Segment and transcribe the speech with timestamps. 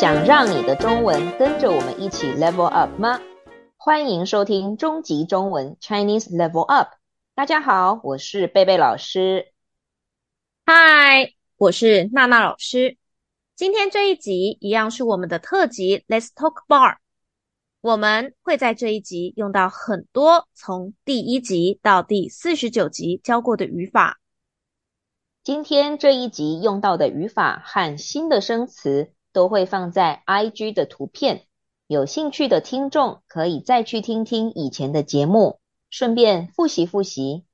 [0.00, 3.20] 想让你的中文跟着我们一起 level up 吗？
[3.76, 6.94] 欢迎收听终极中文 Chinese Level Up。
[7.34, 9.52] 大家好，我是贝贝老师。
[10.64, 12.96] 嗨，我是娜娜老师。
[13.54, 16.96] 今天这一集一样是我们的特辑 Let's Talk Bar。
[17.82, 24.18] 我们会在这一集用到很多从第一集到第四十九集教过的语法。
[25.44, 31.46] 今天这一集用到的语法和新的生词都会放在 IG 的图片，
[31.86, 37.44] 有兴趣的听众可以再去听听以前的节目，顺便复习复习。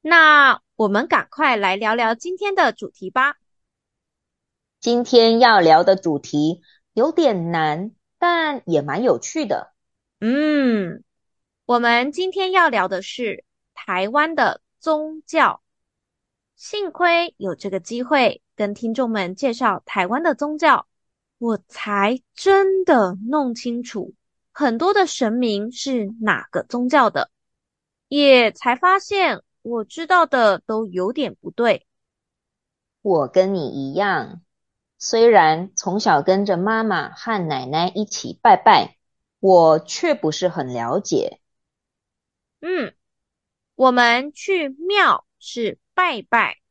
[0.00, 3.36] 那我们赶快来聊聊今天的主题吧。
[4.80, 7.92] 今天要聊的主题有点难。
[8.24, 9.72] 但也蛮有趣的。
[10.20, 11.02] 嗯，
[11.64, 15.60] 我们今天要聊的是台湾的宗教。
[16.62, 20.86] 幸亏有这个机会跟听众们介绍台湾的宗教，
[21.38, 24.14] 我才真的弄清楚
[24.52, 27.32] 很多的神明是哪个宗教的，
[28.06, 31.84] 也才发现我知道的都有点不对。
[33.00, 34.40] 我跟你一样。
[34.98, 38.96] 虽然从小跟着妈妈和奶奶一起拜拜，
[39.40, 41.40] 我却不是很了解。
[42.60, 42.94] 嗯，
[43.74, 46.61] 我们去庙是拜拜，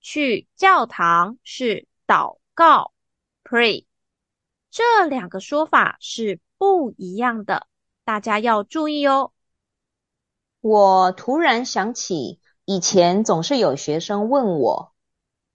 [0.00, 2.92] 去教堂是祷告
[3.44, 3.86] （pray），
[4.70, 7.66] 这两个说法是不一样的，
[8.04, 9.32] 大家要注意哦。
[10.60, 14.92] 我突然想起，以前总是有学生问我。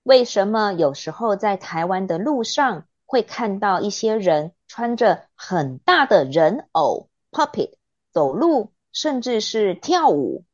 [0.04, 7.76] 为什么有时候在台湾的路上会看到一些人穿着很大的人偶 puppet
[8.12, 10.46] 走路，甚至是跳舞？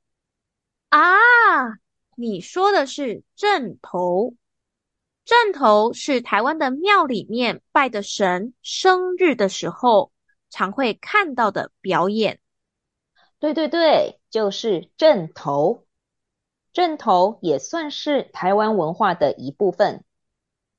[0.90, 1.00] 啊，
[2.20, 4.36] 你说的是阵头。
[5.23, 10.12] 阵头是台湾的庙里面拜的神生日的时候
[10.50, 12.41] 常会看到的表演。
[13.40, 15.85] 对对对，就是阵头。
[16.74, 20.03] 阵头也算是台湾文化的一部分，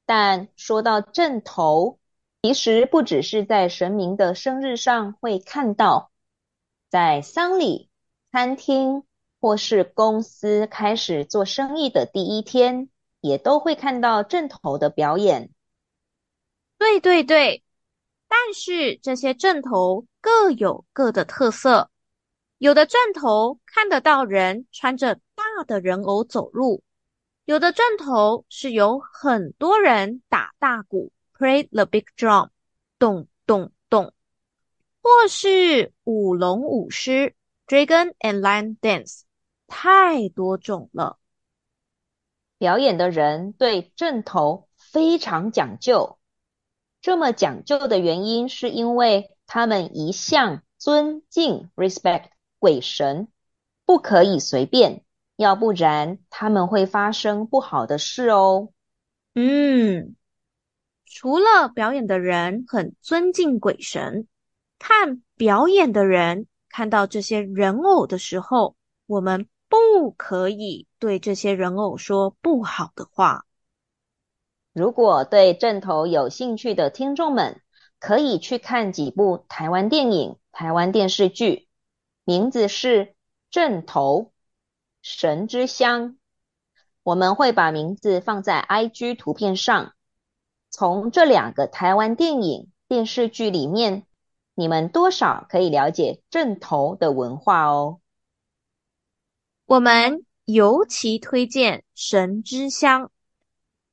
[0.05, 1.99] 但说到阵头，
[2.43, 6.11] 其实不只是在神明的生日上会看到，
[6.91, 7.89] 在丧礼、
[8.31, 9.05] 餐厅
[9.41, 12.91] 或是公司开始做生意的第一天，
[13.21, 15.51] 也都会看到阵头的表演。
[16.77, 17.65] 对对对，
[18.29, 21.91] 但是这些阵头各有各的特色，
[22.59, 26.83] 有的阵头看得到人穿着大的人偶走路，
[27.47, 32.51] 有的阵头是有很多人打大鼓，play the big drum，
[32.99, 34.13] 咚咚咚，
[35.03, 37.35] 或是舞龙舞狮
[37.67, 39.23] ，dragon and lion dance，
[39.71, 41.19] 太多种了。
[42.59, 46.19] 表演的人对阵头非常讲究，
[47.01, 52.25] 这么讲究的原因是因为他们一向尊敬 respect
[52.59, 53.29] 鬼神，
[53.87, 55.05] 不可以随便。
[55.37, 58.69] 要不然他们会发生不好的事哦。
[59.35, 60.15] 嗯，
[61.07, 64.29] 除了表演的人很尊敬鬼神，
[64.79, 68.77] 看表演的人看到这些人偶的时候，
[69.07, 73.47] 我们不可以对这些人偶说不好的话。
[74.73, 77.63] 如果对阵头有兴趣的听众们，
[78.01, 81.69] 可以去看几部台湾电影、台湾电视剧，
[82.25, 83.07] 名字是
[83.51, 84.23] 《阵头》。
[85.03, 86.19] 神之乡，
[87.03, 89.95] 我们会把名字放在 IG 图片上。
[90.69, 94.05] 从这两个台湾电影、电视剧里面，
[94.55, 98.01] 你们多少可以了解阵头的文化哦。
[99.71, 103.13] 我们尤其推荐神之乡，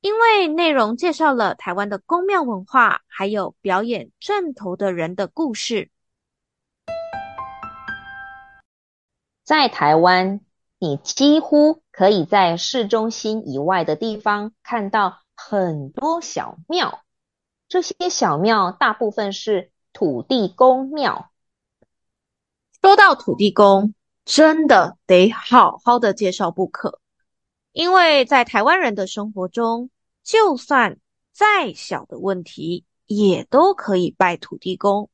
[0.00, 5.92] 因为内容介绍了台湾的宫庙文化，还有表演正头的人的故事。
[9.44, 10.40] 在台湾。
[10.80, 17.04] 你几乎可以在市中心以外的地方看到很多小庙，
[17.68, 21.30] 这些小庙大部分是土地公庙。
[22.80, 23.94] 说到土地公，
[24.28, 27.00] 真的得好好的介绍不可，
[27.72, 29.88] 因为在台湾人的生活中，
[30.22, 30.98] 就算
[31.32, 35.08] 再小的问题，也都可以拜土地公。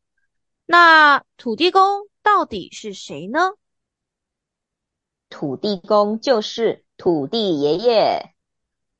[0.67, 3.53] 那土地公到底是谁呢？
[5.29, 8.35] 土地公就是土地爷爷。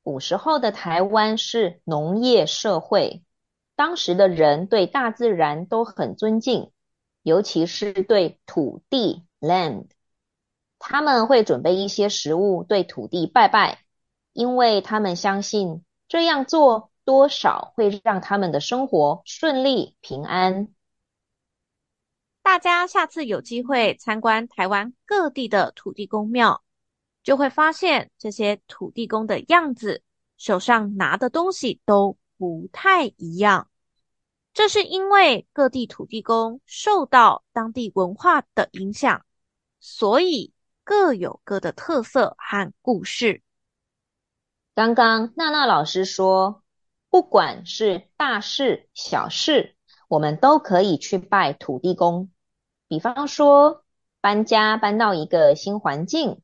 [0.01, 3.21] 古时候的台湾是农业社会，
[3.75, 6.71] 当时的人对大自然都很尊敬，
[7.21, 9.87] 尤其是对土地 （land）。
[10.79, 13.83] 他们会准备一些食物对土地拜拜，
[14.33, 20.67] 因为他们相信这样做多少会让他们的生活顺利平安。
[22.41, 26.63] 大家下次有机会参观台湾各地的土地公庙，
[27.23, 30.03] 就会发现这些土地公的样子，
[30.37, 33.69] 手上拿的东西都不太一样。
[34.53, 39.25] 这是因为各地土地公受到当地文化的影响，
[39.79, 40.53] 所以
[40.85, 43.41] 各有各的特色和故事。
[44.75, 46.61] 刚刚娜娜老师说，
[47.09, 49.75] 不管是大事小事，
[50.07, 52.29] 我们都可以去拜土地公。
[52.87, 53.83] 比方说，
[54.21, 56.41] 搬家搬到一个新环境，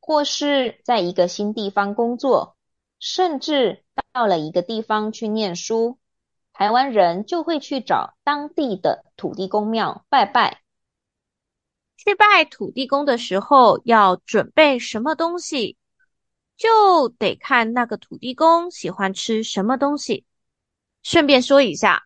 [0.00, 2.56] 或是在一个新地方工作，
[2.98, 3.84] 甚至
[4.14, 5.98] 到了一个地方去念书，
[6.54, 10.61] 台湾人就会去找当地的土地公庙拜拜。
[12.04, 15.76] 去拜土地公的时候要准备什么东西，
[16.56, 20.24] 就得看那个土地公喜欢吃什么东西。
[21.04, 22.04] 顺便说一下。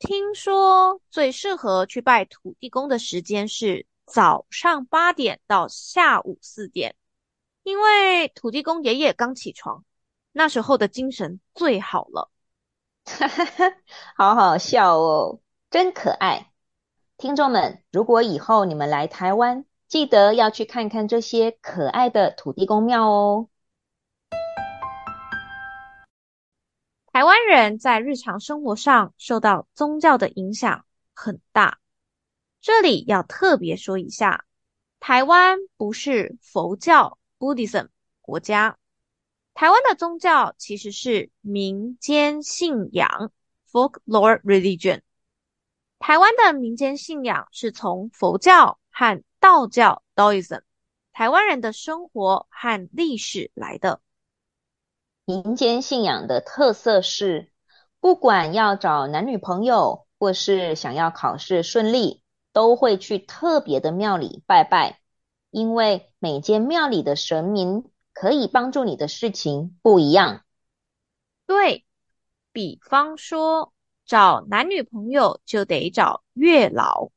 [0.00, 6.96] 听说最适合去拜土地公的时间是早上八点到下午四点，
[7.62, 9.84] 因为土地公爷爷刚起床，
[10.32, 12.30] 那时候的精神最好了。
[13.04, 13.76] 哈哈哈，
[14.16, 15.40] 好好笑哦，
[15.70, 16.49] 真可爱。
[17.20, 23.50] 听众们，如果以后你们来台湾，记得要去看看这些可爱的土地公庙哦。
[27.12, 31.78] 台湾人在日常生活上受到宗教的影响很大。
[32.62, 34.46] 这里要特别说一下，
[34.98, 37.88] 台湾不是佛教 （Buddhism）
[38.22, 38.78] 国家，
[39.52, 43.30] 台湾的宗教其实是民间信仰
[43.70, 45.02] （Folklore Religion）。
[46.00, 50.62] 台湾的民间信仰是从佛教和道教 （Daoism）
[51.12, 54.00] 台湾人的生活和历史来的。
[55.26, 57.52] 民间信仰的特色是，
[58.00, 62.22] 不管要找男女朋友，或是想要考试顺利，
[62.54, 65.00] 都会去特别的庙里拜拜，
[65.50, 70.44] 因为每间庙里的神明可以帮助你的事情不一样。
[71.46, 71.84] 对，
[72.52, 73.74] 比方说，
[74.10, 77.12] 找男女朋友就得找月老，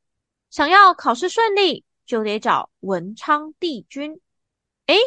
[0.51, 4.21] 想要考试顺利就得找文昌帝君。
[4.85, 4.97] 诶，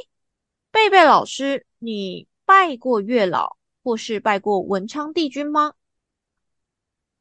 [0.73, 5.75] 贝贝老师，你拜过月老或是拜过文昌帝君吗？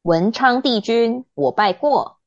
[0.01, 2.17] 文昌帝君我拜过，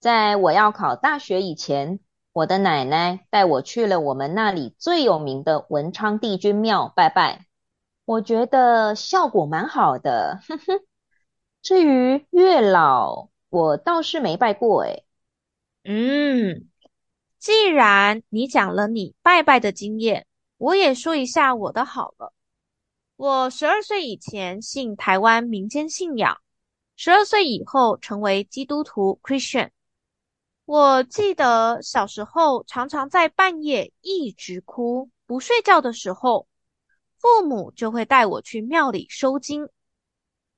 [0.00, 1.98] 在我要考大学以前，
[2.34, 7.46] 我的奶奶带我去了我们那里最有名的文昌帝君庙拜拜，
[8.04, 10.40] 我觉得效果蛮好的。
[10.46, 10.80] 哼哼，
[11.70, 15.04] 至于月老，我倒是没拜过诶。
[15.84, 16.68] 嗯，
[17.38, 20.26] 既然你讲了你拜拜的经验。
[20.58, 22.32] 我也说一下我的好了。
[23.14, 26.38] 我十二岁以前信台湾民间信仰，
[26.96, 29.70] 十二岁以后成为基督徒 Christian。
[30.64, 36.48] 我记得小时候常常在半夜一直哭，不睡觉的时候，
[37.16, 39.68] 父母就会带我去庙里收经。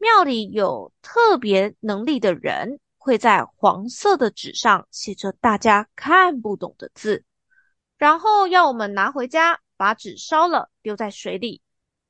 [0.02, 7.24] 庙里有特别能力的人，会在黄色的纸上写着大家看不懂的字，
[7.98, 9.60] 然后要我们拿回家。
[9.74, 11.60] 把纸烧了，丢在水里，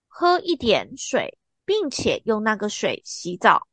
[0.06, 3.66] 喝一点水，并且用那个水洗澡。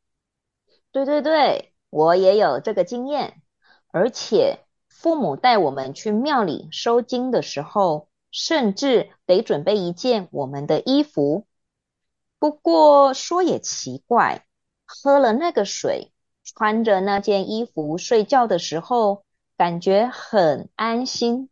[0.94, 3.42] 对对对，我也有这个经验。
[3.90, 11.46] 而且父母带我们去庙里收经的时候，甚至得准备一件我们的衣服。
[12.40, 14.46] 不过说也奇怪，
[14.86, 19.26] 喝了那个水，穿着那件衣服睡觉的时候，
[19.58, 21.50] 感觉很安心。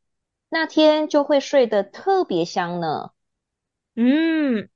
[0.50, 3.12] 那天就会睡得特别香呢。
[3.96, 4.70] 嗯，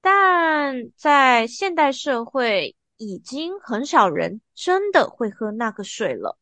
[0.00, 6.36] 但在现代社会，已经很少人真的会喝那个水了，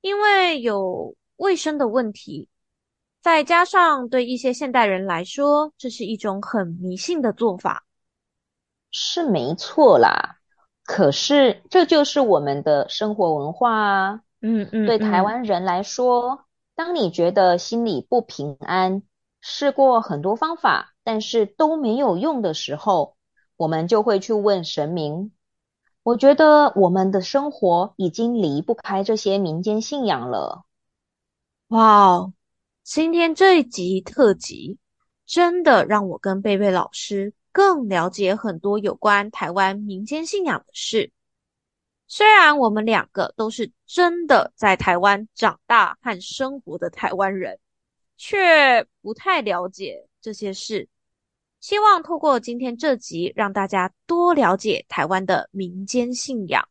[0.00, 2.48] 因为有卫生的问题，
[3.20, 7.84] 再加上对一些现代人来说，这是一种很迷信的做法。
[8.92, 10.36] 是没错啦，
[10.84, 14.20] 可是这就是我们的生活文化啊。
[14.40, 16.44] 嗯嗯，对台湾人来说。
[16.74, 19.02] 当你觉得心里不平安，
[19.42, 23.14] 试过很多方法，但是都没有用的时候，
[23.56, 25.32] 我们就会去问神明。
[26.02, 30.64] 我觉得我们的生活已经离不开这些民间信仰了。
[31.68, 32.32] 哇哦，
[32.82, 34.78] 今天这一集特辑，
[35.26, 41.12] 真的让我跟贝贝老师更了解很多有关台湾民间信仰的事。
[42.08, 47.58] 虽然我们两个都是真的在台湾长大和生活的台湾人，
[48.16, 50.88] 却不太了解这些事。
[51.60, 56.68] 希望透过今天这集，让大家多了解台湾的民间信仰。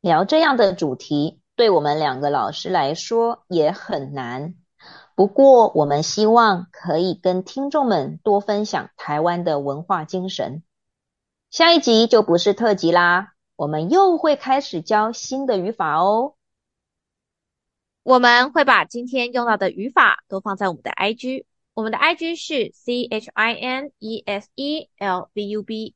[0.00, 4.56] 聊这样的主题，对我们两个老师来说也很难。
[5.16, 10.62] 不过，我们希望可以跟听众们多分享台湾的文化精神。
[11.50, 16.34] 下一集就不是特辑啦，我们又会开始教新的语法哦。
[18.02, 25.94] 我们会把今天用到的语法都放在我们的 IG，我们的 IG 是 C H I N E S E L V U B，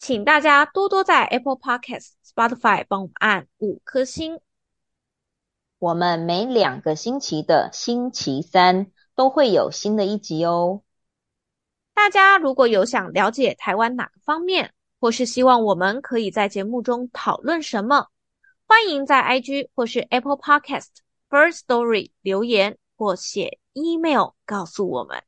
[0.00, 4.40] 请大家多多在 Apple Podcast、Spotify 帮我们按五颗星。
[5.78, 10.82] 我们每两个星期的星期三都会有新的一集哦。
[11.92, 18.08] 大家如果有想了解台湾哪个方面，或是希望我们可以在节目中讨论什么，
[18.66, 20.88] 欢迎在 IG 或是 Apple Podcast
[21.28, 25.22] First Story 留言或写 email 告诉我们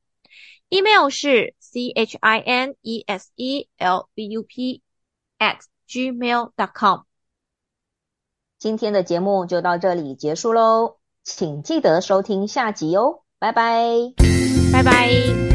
[0.71, 4.83] ，email 是 c h i n e s e l v u p
[5.38, 7.08] at gmail dot com。
[8.59, 13.85] 今天的节目就到这里结束喽，请记得收听下集哦，拜拜，
[14.73, 15.48] 拜拜。